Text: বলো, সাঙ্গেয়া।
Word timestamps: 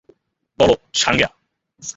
বলো, 0.59 0.75
সাঙ্গেয়া। 0.93 1.29